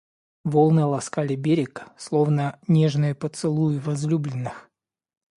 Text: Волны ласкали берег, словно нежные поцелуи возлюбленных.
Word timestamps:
Волны 0.43 0.83
ласкали 0.87 1.35
берег, 1.35 1.85
словно 1.95 2.57
нежные 2.67 3.13
поцелуи 3.13 3.77
возлюбленных. 3.77 4.67